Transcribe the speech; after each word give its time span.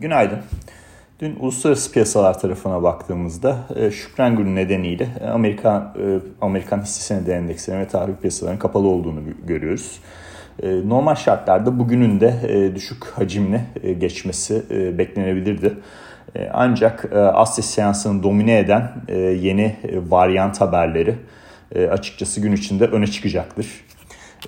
Günaydın. 0.00 0.38
Dün 1.20 1.36
uluslararası 1.40 1.92
piyasalar 1.92 2.40
tarafına 2.40 2.82
baktığımızda 2.82 3.56
e, 3.76 3.90
Şükran 3.90 4.36
Günü 4.36 4.54
nedeniyle 4.54 5.08
Amerika 5.32 5.94
e, 5.98 6.20
Amerikan 6.40 6.82
hisse 6.82 7.00
senedi 7.00 7.30
endekslerinin 7.30 7.82
ve 7.82 7.88
tahvil 7.88 8.14
piyasalarının 8.14 8.58
kapalı 8.58 8.88
olduğunu 8.88 9.20
görüyoruz. 9.46 10.00
E, 10.62 10.88
normal 10.88 11.14
şartlarda 11.14 11.78
bugünün 11.78 12.20
de 12.20 12.32
düşük 12.74 13.04
hacimli 13.04 13.60
geçmesi 13.98 14.62
beklenebilirdi. 14.98 15.74
Ancak 16.52 17.12
Asya 17.14 17.64
seansını 17.64 18.22
domine 18.22 18.58
eden 18.58 18.92
yeni 19.40 19.76
varyant 20.08 20.60
haberleri 20.60 21.14
açıkçası 21.90 22.40
gün 22.40 22.52
içinde 22.52 22.86
öne 22.86 23.06
çıkacaktır. 23.06 23.66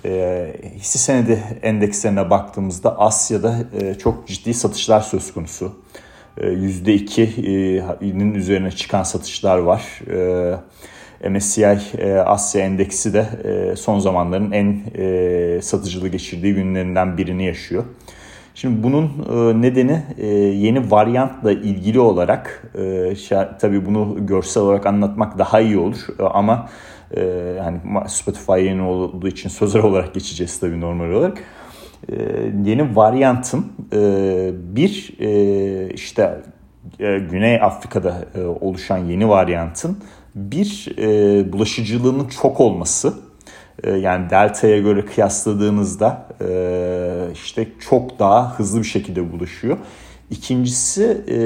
E, 0.05 0.53
hisse 0.75 0.99
senedi 0.99 1.43
endekslerine 1.61 2.29
baktığımızda 2.29 2.99
Asya'da 2.99 3.57
e, 3.81 3.95
çok 3.95 4.27
ciddi 4.27 4.53
satışlar 4.53 5.01
söz 5.01 5.33
konusu. 5.33 5.71
E, 6.37 6.47
%2'nin 6.47 8.33
e, 8.33 8.37
üzerine 8.37 8.71
çıkan 8.71 9.03
satışlar 9.03 9.57
var. 9.57 10.01
E, 11.21 11.29
MSCI 11.29 11.79
e, 11.97 12.13
Asya 12.13 12.61
endeksi 12.61 13.13
de 13.13 13.25
e, 13.43 13.75
son 13.75 13.99
zamanların 13.99 14.51
en 14.51 14.83
e, 14.97 15.61
satıcılı 15.61 16.07
geçirdiği 16.07 16.53
günlerinden 16.53 17.17
birini 17.17 17.45
yaşıyor. 17.45 17.83
Şimdi 18.61 18.83
bunun 18.83 19.05
e, 19.05 19.61
nedeni 19.61 20.03
e, 20.17 20.27
yeni 20.35 20.91
varyantla 20.91 21.51
ilgili 21.51 21.99
olarak 21.99 22.71
e, 22.79 23.13
tabii 23.59 23.85
bunu 23.85 24.25
görsel 24.25 24.63
olarak 24.63 24.85
anlatmak 24.85 25.37
daha 25.37 25.59
iyi 25.59 25.77
olur 25.77 25.97
ama 26.19 26.69
yani 27.57 27.79
Spotify 28.07 28.51
yeni 28.51 28.81
olduğu 28.81 29.27
için 29.27 29.49
sözler 29.49 29.83
olarak 29.83 30.13
geçeceğiz 30.13 30.59
tabii 30.59 30.81
normal 30.81 31.09
olarak. 31.09 31.37
Yeni 32.65 32.95
varyantın 32.95 33.65
bir 34.75 35.15
işte 35.93 36.41
Güney 36.99 37.61
Afrika'da 37.61 38.25
oluşan 38.61 38.97
yeni 38.97 39.29
varyantın 39.29 39.97
bir 40.35 40.95
bulaşıcılığının 41.53 42.27
çok 42.27 42.59
olması 42.59 43.13
yani 43.85 44.29
delta'ya 44.29 44.79
göre 44.79 45.05
kıyasladığınızda 45.05 46.27
e, 46.41 47.33
işte 47.33 47.67
çok 47.79 48.19
daha 48.19 48.59
hızlı 48.59 48.79
bir 48.79 48.87
şekilde 48.87 49.31
bulaşıyor. 49.31 49.77
İkincisi 50.29 51.03
e, 51.27 51.37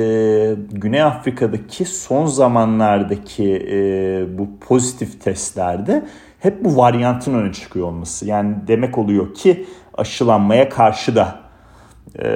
Güney 0.71 1.01
Afrika'daki 1.01 1.85
son 1.85 2.25
zamanlardaki 2.25 3.67
e, 3.71 4.37
bu 4.37 4.49
pozitif 4.59 5.21
testlerde 5.21 6.05
hep 6.39 6.63
bu 6.63 6.77
varyantın 6.77 7.33
öne 7.33 7.53
çıkıyor 7.53 7.87
olması. 7.87 8.25
Yani 8.25 8.55
demek 8.67 8.97
oluyor 8.97 9.33
ki 9.33 9.65
aşılanmaya 9.93 10.69
karşı 10.69 11.15
da 11.15 11.39
e, 12.19 12.27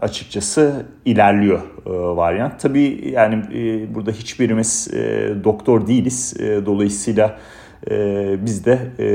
açıkçası 0.00 0.86
ilerliyor 1.04 1.60
e, 1.86 1.90
varyant. 1.90 2.60
Tabii 2.60 3.10
yani 3.12 3.34
e, 3.34 3.94
burada 3.94 4.10
hiçbirimiz 4.10 4.88
e, 4.94 5.32
doktor 5.44 5.86
değiliz. 5.86 6.34
E, 6.40 6.66
dolayısıyla 6.66 7.38
e, 7.90 8.36
biz 8.46 8.66
de 8.66 8.78
e, 8.98 9.06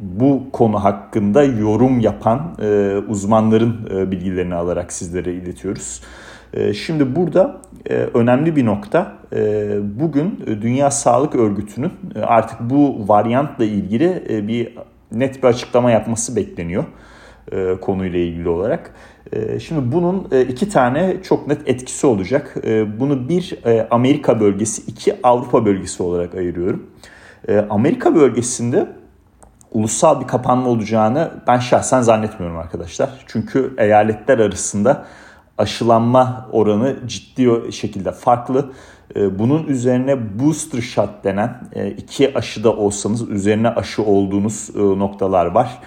bu 0.00 0.42
konu 0.52 0.84
hakkında 0.84 1.42
yorum 1.42 2.00
yapan 2.00 2.56
e, 2.62 2.96
uzmanların 3.08 3.88
e, 3.94 4.10
bilgilerini 4.10 4.54
alarak 4.54 4.92
sizlere 4.92 5.32
iletiyoruz. 5.32 6.00
E, 6.54 6.74
şimdi 6.74 7.16
burada 7.16 7.60
e, 7.90 7.94
önemli 7.94 8.56
bir 8.56 8.66
nokta 8.66 9.18
e, 9.32 9.68
bugün 10.00 10.44
Dünya 10.62 10.90
Sağlık 10.90 11.34
Örgütü'nün 11.34 11.92
e, 12.14 12.20
artık 12.20 12.60
bu 12.60 13.08
varyantla 13.08 13.64
ilgili 13.64 14.24
e, 14.30 14.48
bir 14.48 14.74
net 15.12 15.42
bir 15.42 15.48
açıklama 15.48 15.90
yapması 15.90 16.36
bekleniyor 16.36 16.84
e, 17.52 17.76
konuyla 17.80 18.18
ilgili 18.18 18.48
olarak. 18.48 18.94
E, 19.32 19.60
şimdi 19.60 19.92
bunun 19.92 20.28
e, 20.32 20.42
iki 20.42 20.68
tane 20.68 21.16
çok 21.22 21.46
net 21.46 21.68
etkisi 21.68 22.06
olacak. 22.06 22.56
E, 22.64 23.00
bunu 23.00 23.28
bir 23.28 23.58
e, 23.66 23.88
Amerika 23.90 24.40
bölgesi, 24.40 24.82
iki 24.90 25.16
Avrupa 25.22 25.66
bölgesi 25.66 26.02
olarak 26.02 26.34
ayırıyorum. 26.34 26.86
Amerika 27.70 28.14
bölgesinde 28.14 28.86
ulusal 29.72 30.20
bir 30.20 30.26
kapanma 30.26 30.68
olacağını 30.68 31.30
ben 31.46 31.58
şahsen 31.58 32.02
zannetmiyorum 32.02 32.58
arkadaşlar. 32.58 33.10
Çünkü 33.26 33.74
eyaletler 33.78 34.38
arasında 34.38 35.04
aşılanma 35.58 36.48
oranı 36.52 36.96
ciddi 37.06 37.72
şekilde 37.72 38.12
farklı. 38.12 38.72
Ee, 39.16 39.38
bunun 39.38 39.66
üzerine 39.66 40.38
booster 40.38 40.80
shot 40.80 41.24
denen 41.24 41.60
e, 41.72 41.90
iki 41.90 42.38
aşıda 42.38 42.76
olsanız 42.76 43.28
üzerine 43.28 43.68
aşı 43.68 44.02
olduğunuz 44.02 44.70
e, 44.76 44.78
noktalar 44.78 45.46
var. 45.46 45.78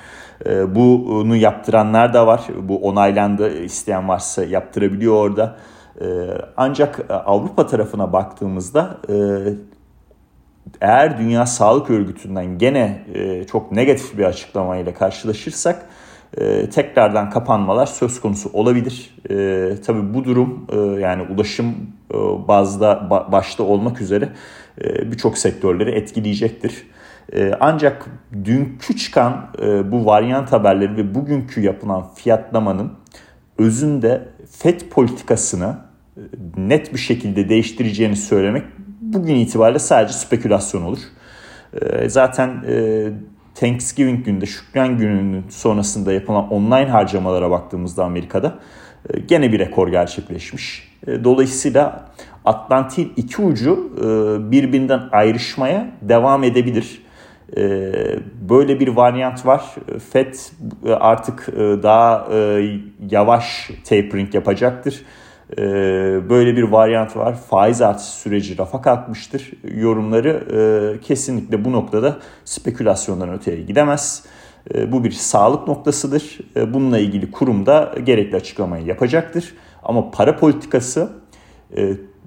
Ee, 0.45 0.75
bunu 0.75 1.35
yaptıranlar 1.35 2.13
da 2.13 2.27
var. 2.27 2.41
Bu 2.61 2.77
onaylandı 2.77 3.63
isteyen 3.63 4.09
varsa 4.09 4.43
yaptırabiliyor 4.43 5.13
orada. 5.13 5.55
Ee, 6.01 6.05
ancak 6.57 6.99
e, 7.09 7.13
Avrupa 7.13 7.67
tarafına 7.67 8.13
baktığımızda 8.13 8.97
eğer 10.81 11.17
Dünya 11.17 11.45
Sağlık 11.45 11.89
Örgütü'nden 11.89 12.57
gene 12.57 13.05
e, 13.13 13.43
çok 13.43 13.71
negatif 13.71 14.17
bir 14.17 14.23
açıklamayla 14.23 14.93
karşılaşırsak 14.93 15.85
e, 16.37 16.69
tekrardan 16.69 17.29
kapanmalar 17.29 17.85
söz 17.85 18.21
konusu 18.21 18.49
olabilir. 18.53 19.15
E, 19.29 19.81
tabii 19.85 20.13
bu 20.13 20.23
durum 20.23 20.67
e, 20.71 20.77
yani 21.01 21.23
ulaşım 21.33 21.67
e, 22.13 22.17
bazda 22.47 23.09
ba, 23.09 23.31
başta 23.31 23.63
olmak 23.63 24.01
üzere 24.01 24.29
e, 24.81 25.11
birçok 25.11 25.37
sektörleri 25.37 25.91
etkileyecektir. 25.91 26.87
E, 27.33 27.51
ancak 27.59 28.05
dünkü 28.45 28.97
çıkan 28.97 29.49
e, 29.61 29.91
bu 29.91 30.05
varyant 30.05 30.51
haberleri 30.51 30.97
ve 30.97 31.15
bugünkü 31.15 31.61
yapılan 31.61 32.13
fiyatlamanın 32.15 32.93
özünde 33.57 34.27
FED 34.51 34.81
politikasını 34.81 35.77
e, 36.17 36.21
net 36.57 36.93
bir 36.93 36.99
şekilde 36.99 37.49
değiştireceğini 37.49 38.15
söylemek 38.15 38.63
bugün 39.13 39.35
itibariyle 39.35 39.79
sadece 39.79 40.13
spekülasyon 40.13 40.81
olur. 40.81 40.99
Ee, 41.81 42.09
zaten 42.09 42.63
e, 42.67 43.09
Thanksgiving 43.55 44.25
günde, 44.25 44.45
Şükran 44.45 44.97
gününün 44.97 45.45
sonrasında 45.49 46.13
yapılan 46.13 46.49
online 46.49 46.89
harcamalara 46.89 47.51
baktığımızda 47.51 48.05
Amerika'da 48.05 48.55
e, 49.09 49.19
gene 49.19 49.51
bir 49.51 49.59
rekor 49.59 49.87
gerçekleşmiş. 49.87 50.89
E, 51.07 51.23
dolayısıyla 51.23 52.09
Atlantik'in 52.45 53.13
iki 53.17 53.41
ucu 53.41 53.91
birbirinden 54.51 55.01
ayrışmaya 55.11 55.87
devam 56.01 56.43
edebilir. 56.43 57.03
Böyle 58.49 58.79
bir 58.79 58.87
varyant 58.87 59.45
var. 59.45 59.65
FED 60.11 60.33
artık 60.99 61.47
daha 61.83 62.27
yavaş 63.09 63.71
tapering 63.89 64.35
yapacaktır 64.35 65.03
böyle 66.29 66.57
bir 66.57 66.63
varyant 66.63 67.15
var. 67.15 67.35
Faiz 67.35 67.81
artışı 67.81 68.11
süreci 68.11 68.57
rafa 68.57 68.81
kalkmıştır. 68.81 69.51
Yorumları 69.63 70.29
e, 70.29 71.01
kesinlikle 71.01 71.65
bu 71.65 71.71
noktada 71.71 72.19
spekülasyondan 72.45 73.33
öteye 73.33 73.61
gidemez. 73.61 74.25
E, 74.75 74.91
bu 74.91 75.03
bir 75.03 75.11
sağlık 75.11 75.67
noktasıdır. 75.67 76.39
E, 76.55 76.73
bununla 76.73 76.99
ilgili 76.99 77.31
kurum 77.31 77.65
da 77.65 77.95
gerekli 78.03 78.35
açıklamayı 78.35 78.85
yapacaktır. 78.85 79.53
Ama 79.83 80.11
para 80.11 80.35
politikası 80.35 81.09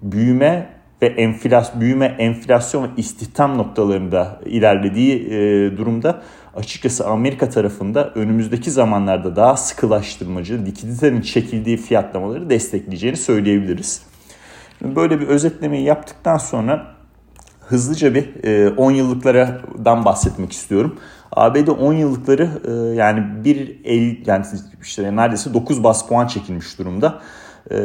büyüme 0.02 0.75
ve 1.02 1.06
enflasyon, 1.06 1.80
büyüme, 1.80 2.06
enflasyon 2.18 2.84
ve 2.84 2.88
istihdam 2.96 3.58
noktalarında 3.58 4.40
ilerlediği 4.44 5.30
durumda 5.76 6.22
açıkçası 6.56 7.06
Amerika 7.06 7.48
tarafında 7.48 8.10
önümüzdeki 8.14 8.70
zamanlarda 8.70 9.36
daha 9.36 9.56
sıkılaştırmacı, 9.56 10.64
likiditenin 10.66 11.20
çekildiği 11.20 11.76
fiyatlamaları 11.76 12.50
destekleyeceğini 12.50 13.16
söyleyebiliriz. 13.16 14.02
Böyle 14.82 15.20
bir 15.20 15.26
özetlemeyi 15.26 15.84
yaptıktan 15.84 16.38
sonra 16.38 16.86
hızlıca 17.60 18.14
bir 18.14 18.28
10 18.76 18.92
e, 18.92 18.96
yıllıklardan 18.96 20.04
bahsetmek 20.04 20.52
istiyorum. 20.52 20.98
ABD 21.32 21.68
10 21.68 21.92
yıllıkları 21.92 22.48
e, 22.68 22.72
yani 22.96 23.44
bir 23.44 23.80
el 23.84 24.26
yani 24.26 24.46
işte 24.82 25.16
neredeyse 25.16 25.54
9 25.54 25.84
bas 25.84 26.08
puan 26.08 26.26
çekilmiş 26.26 26.78
durumda. 26.78 27.20
E, 27.70 27.76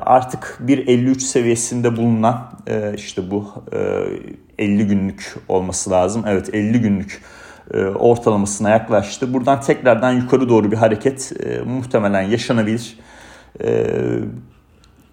artık 0.00 0.58
1.53 0.66 1.20
seviyesinde 1.20 1.96
bulunan 1.96 2.52
işte 2.96 3.30
bu 3.30 3.52
50 4.58 4.86
günlük 4.86 5.34
olması 5.48 5.90
lazım. 5.90 6.24
Evet 6.26 6.54
50 6.54 6.80
günlük 6.80 7.22
e, 7.74 7.84
ortalamasına 7.84 8.70
yaklaştı. 8.70 9.34
Buradan 9.34 9.60
tekrardan 9.60 10.12
yukarı 10.12 10.48
doğru 10.48 10.72
bir 10.72 10.76
hareket 10.76 11.32
e, 11.44 11.60
muhtemelen 11.60 12.22
yaşanabilir. 12.22 12.98
E, 13.64 13.86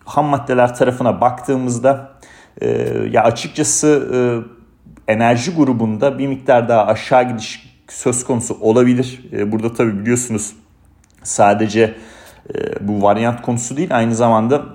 ham 0.06 0.25
maddeler 0.25 0.75
tarafına 0.75 1.21
baktığımızda 1.21 2.12
e, 2.62 2.69
ya 3.12 3.24
açıkçası 3.24 4.10
e, 4.13 4.19
enerji 5.13 5.56
grubunda 5.56 6.19
bir 6.19 6.28
miktar 6.28 6.69
daha 6.69 6.86
aşağı 6.86 7.30
gidiş 7.30 7.75
söz 7.88 8.25
konusu 8.25 8.57
olabilir. 8.62 9.25
E, 9.33 9.51
burada 9.51 9.74
tabi 9.74 10.00
biliyorsunuz 10.00 10.56
sadece 11.24 11.81
e, 11.81 12.15
bu 12.81 13.01
varyant 13.01 13.42
konusu 13.42 13.77
değil 13.77 13.97
aynı 13.97 14.15
zamanda 14.15 14.65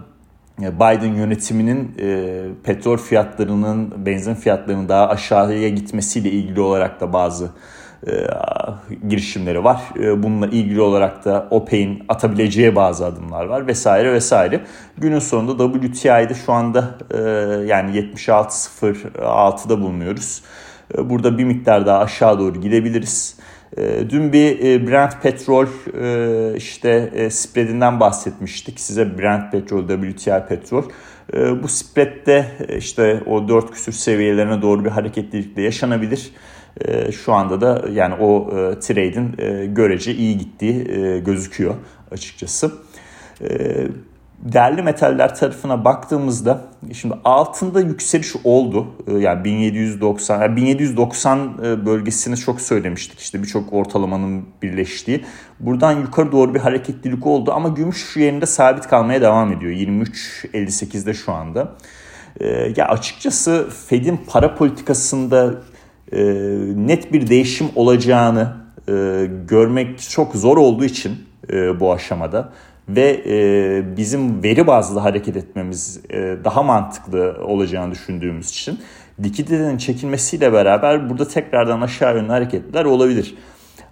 e, 0.62 0.76
Biden 0.76 1.14
yönetiminin 1.14 1.94
e, 1.98 2.42
petrol 2.64 2.96
fiyatlarının, 2.96 4.06
benzin 4.06 4.34
fiyatlarının 4.34 4.88
daha 4.88 5.08
aşağıya 5.08 5.68
gitmesiyle 5.68 6.30
ilgili 6.30 6.60
olarak 6.60 7.00
da 7.00 7.12
bazı 7.12 7.50
girişimleri 9.08 9.64
var. 9.64 9.80
bununla 10.16 10.46
ilgili 10.46 10.80
olarak 10.80 11.24
da 11.24 11.48
OPEC'in 11.50 12.02
atabileceği 12.08 12.76
bazı 12.76 13.06
adımlar 13.06 13.44
var 13.44 13.66
vesaire 13.66 14.12
vesaire. 14.12 14.60
Günün 14.98 15.18
sonunda 15.18 15.72
WTI'de 15.72 16.34
şu 16.34 16.52
anda 16.52 16.84
yani 17.66 17.96
76.06'da 17.96 19.80
bulunuyoruz. 19.80 20.42
burada 20.98 21.38
bir 21.38 21.44
miktar 21.44 21.86
daha 21.86 21.98
aşağı 21.98 22.38
doğru 22.38 22.60
gidebiliriz. 22.60 23.36
Dün 24.10 24.32
bir 24.32 24.86
Brent 24.86 25.22
petrol 25.22 25.66
işte 26.56 27.10
spreadinden 27.30 28.00
bahsetmiştik. 28.00 28.80
Size 28.80 29.18
Brent 29.18 29.52
petrol, 29.52 29.88
WTI 29.88 30.42
petrol. 30.48 30.84
Bu 31.62 31.68
spreadde 31.68 32.46
işte 32.78 33.22
o 33.26 33.48
4 33.48 33.70
küsür 33.70 33.92
seviyelerine 33.92 34.62
doğru 34.62 34.84
bir 34.84 34.90
hareketlilikle 34.90 35.62
yaşanabilir. 35.62 36.30
Şu 37.12 37.32
anda 37.32 37.60
da 37.60 37.84
yani 37.92 38.14
o 38.14 38.50
trade'in 38.80 39.36
görece 39.74 40.14
iyi 40.14 40.38
gittiği 40.38 40.84
gözüküyor 41.24 41.74
açıkçası 42.10 42.72
değerli 44.42 44.82
metaller 44.82 45.34
tarafına 45.34 45.84
baktığımızda 45.84 46.60
şimdi 46.92 47.14
altında 47.24 47.80
yükseliş 47.80 48.36
oldu. 48.44 48.86
Ee, 49.06 49.12
yani 49.12 49.44
1790 49.44 50.40
yani 50.40 50.56
1790 50.56 51.38
e, 51.64 51.86
bölgesini 51.86 52.36
çok 52.36 52.60
söylemiştik. 52.60 53.20
İşte 53.20 53.42
birçok 53.42 53.72
ortalamanın 53.72 54.44
birleştiği. 54.62 55.24
Buradan 55.60 55.92
yukarı 55.92 56.32
doğru 56.32 56.54
bir 56.54 56.60
hareketlilik 56.60 57.26
oldu 57.26 57.52
ama 57.52 57.68
gümüş 57.68 57.96
şu 57.96 58.20
yerinde 58.20 58.46
sabit 58.46 58.86
kalmaya 58.86 59.20
devam 59.20 59.52
ediyor. 59.52 59.72
23.58'de 59.72 61.14
şu 61.14 61.32
anda. 61.32 61.76
Ee, 62.40 62.72
ya 62.76 62.88
açıkçası 62.88 63.68
Fed'in 63.86 64.20
para 64.26 64.54
politikasında 64.54 65.54
e, 66.12 66.22
net 66.76 67.12
bir 67.12 67.26
değişim 67.28 67.66
olacağını 67.74 68.56
e, 68.88 69.26
görmek 69.48 70.00
çok 70.00 70.34
zor 70.34 70.56
olduğu 70.56 70.84
için 70.84 71.30
bu 71.80 71.92
aşamada 71.92 72.52
ve 72.96 73.22
e, 73.26 73.96
bizim 73.96 74.42
veri 74.42 74.66
bazlı 74.66 75.00
hareket 75.00 75.36
etmemiz 75.36 76.00
e, 76.10 76.36
daha 76.44 76.62
mantıklı 76.62 77.36
olacağını 77.44 77.92
düşündüğümüz 77.92 78.50
için 78.50 78.80
likiditenin 79.24 79.78
çekilmesiyle 79.78 80.52
beraber 80.52 81.10
burada 81.10 81.28
tekrardan 81.28 81.80
aşağı 81.80 82.16
yönlü 82.16 82.28
hareketler 82.28 82.84
olabilir. 82.84 83.34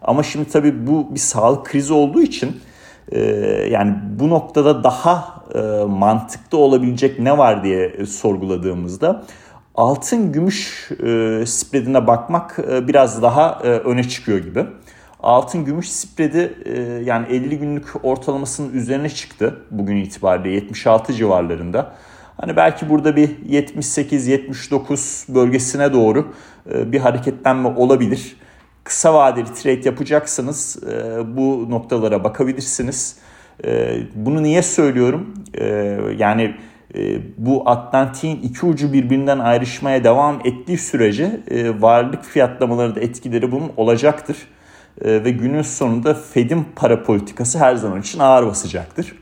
Ama 0.03 0.23
şimdi 0.23 0.51
tabii 0.51 0.87
bu 0.87 1.15
bir 1.15 1.21
sağlık 1.21 1.67
krizi 1.67 1.93
olduğu 1.93 2.23
için 2.23 2.61
e, 3.13 3.21
yani 3.71 3.95
bu 4.21 4.31
noktada 4.31 4.85
daha 4.85 5.45
e, 5.55 5.59
mantıklı 5.85 6.59
olabilecek 6.59 7.19
ne 7.19 7.39
var 7.39 7.65
diye 7.65 8.07
sorguladığımızda 8.07 9.25
altın 9.75 10.33
gümüş 10.33 10.91
e, 10.91 11.43
spreadine 11.47 12.07
bakmak 12.07 12.59
e, 12.71 12.89
biraz 12.89 13.23
daha 13.23 13.61
e, 13.65 13.69
öne 13.69 14.09
çıkıyor 14.09 14.39
gibi. 14.39 14.67
Altın 15.21 15.65
gümüş 15.65 15.89
spreadi 15.89 16.55
e, 16.65 16.81
yani 17.05 17.27
50 17.27 17.59
günlük 17.59 18.05
ortalamasının 18.05 18.73
üzerine 18.73 19.09
çıktı 19.09 19.63
bugün 19.71 19.97
itibariyle 19.97 20.49
76 20.49 21.13
civarlarında. 21.13 21.95
Hani 22.41 22.57
belki 22.57 22.89
burada 22.89 23.17
bir 23.17 23.29
78-79 23.29 25.35
bölgesine 25.35 25.93
doğru 25.93 26.33
e, 26.71 26.93
bir 26.93 27.01
hareketlenme 27.01 27.69
olabilir. 27.69 28.37
Kısa 28.85 29.15
vadeli 29.15 29.55
trade 29.55 29.81
yapacaksanız 29.85 30.83
e, 30.83 31.37
bu 31.37 31.71
noktalara 31.71 32.25
bakabilirsiniz. 32.25 33.17
Bunu 34.15 34.43
niye 34.43 34.63
söylüyorum? 34.63 35.35
Yani 36.17 36.55
bu 37.39 37.71
Atlantik'in 37.71 38.43
iki 38.43 38.67
ucu 38.67 38.93
birbirinden 38.93 39.39
ayrışmaya 39.39 40.05
devam 40.05 40.41
ettiği 40.45 40.79
sürece 40.79 41.41
varlık 41.81 42.25
fiyatlamaları 42.25 42.95
da 42.95 43.01
etkileri 43.01 43.53
bunun 43.53 43.73
olacaktır. 43.77 44.37
Ee, 45.05 45.25
ve 45.25 45.31
günün 45.31 45.63
sonunda 45.63 46.15
Fed'in 46.15 46.67
para 46.77 47.03
politikası 47.03 47.59
her 47.59 47.77
zaman 47.77 48.01
için 48.01 48.19
ağır 48.19 48.47
basacaktır. 48.47 49.13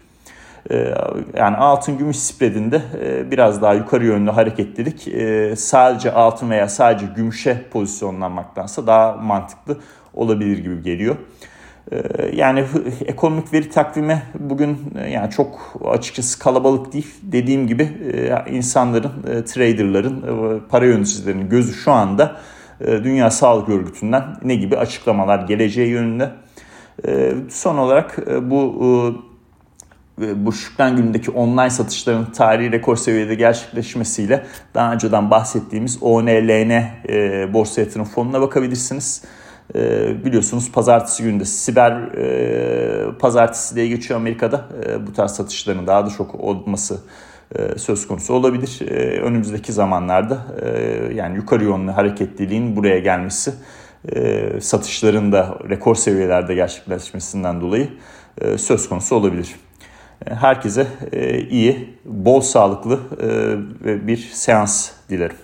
Ee, 0.71 0.95
yani 1.37 1.57
altın 1.57 1.99
gümüş 1.99 2.17
spreadinde 2.17 2.83
e, 3.03 3.31
biraz 3.31 3.63
daha 3.63 3.75
yukarı 3.75 4.07
yönlü 4.07 4.31
hareketlilik 4.31 5.09
e, 5.09 5.57
sadece 5.57 6.13
altın 6.13 6.51
veya 6.51 6.69
sadece 6.69 7.07
gümüşe 7.17 7.63
pozisyonlanmaktansa 7.71 8.87
daha 8.87 9.13
mantıklı 9.13 9.79
olabilir 10.15 10.59
gibi 10.59 10.83
geliyor. 10.83 11.17
Ee, 11.93 12.03
yani 12.33 12.65
ekonomik 13.07 13.53
veri 13.53 13.71
takvimi 13.71 14.23
bugün 14.39 14.79
e, 14.99 15.11
yani 15.11 15.31
çok 15.31 15.77
açıkçası 15.85 16.39
kalabalık 16.39 16.93
değil. 16.93 17.15
Dediğim 17.23 17.67
gibi 17.67 17.89
insanların, 18.51 19.43
traderların, 19.47 20.25
para 20.69 20.87
yöneticilerinin 20.87 21.49
gözü 21.49 21.73
şu 21.73 21.93
anda 21.93 22.37
Dünya 22.81 23.31
Sağlık 23.31 23.69
Örgütü'nden 23.69 24.25
ne 24.43 24.55
gibi 24.55 24.77
açıklamalar 24.77 25.39
geleceği 25.39 25.89
yönünde. 25.89 26.31
E, 27.07 27.35
son 27.51 27.77
olarak 27.77 28.19
e, 28.31 28.51
bu 28.51 28.77
bu 30.19 30.53
Şükran 30.53 30.97
günündeki 30.97 31.31
online 31.31 31.71
satışların 31.71 32.25
tarihi 32.33 32.73
rekor 32.73 32.97
seviyede 32.97 33.35
gerçekleşmesiyle 33.35 34.47
daha 34.75 34.93
önceden 34.93 35.31
bahsettiğimiz 35.31 36.03
ONLN 36.03 36.71
e, 36.71 37.49
borsa 37.53 37.81
yatırım 37.81 38.05
fonuna 38.05 38.41
bakabilirsiniz. 38.41 39.25
E, 39.75 40.25
biliyorsunuz 40.25 40.73
pazartesi 40.73 41.23
günde 41.23 41.45
siber 41.45 41.93
e, 41.93 43.19
pazartesi 43.19 43.77
diye 43.77 43.89
geçiyor 43.89 44.21
Amerika'da. 44.21 44.65
E, 44.87 45.07
bu 45.07 45.13
tarz 45.13 45.31
satışların 45.31 45.87
daha 45.87 46.07
da 46.07 46.11
çok 46.11 46.35
olması 46.35 46.95
e, 46.95 47.01
söz 47.77 48.09
konusu 48.09 48.35
olabilir. 48.35 48.79
E, 48.89 49.21
önümüzdeki 49.21 49.73
zamanlarda 49.73 50.47
e, 50.63 50.69
yani 51.15 51.37
yukarı 51.37 51.65
yönlü 51.65 51.91
hareketliliğin 51.91 52.77
buraya 52.77 52.99
gelmesi 52.99 53.55
satışların 54.61 55.33
da 55.33 55.59
rekor 55.69 55.95
seviyelerde 55.95 56.55
gerçekleşmesinden 56.55 57.61
dolayı 57.61 57.89
söz 58.57 58.89
konusu 58.89 59.17
olabilir. 59.17 59.55
Herkese 60.25 60.87
iyi, 61.51 61.99
bol 62.05 62.41
sağlıklı 62.41 63.01
bir 63.85 64.17
seans 64.17 64.91
dilerim. 65.11 65.37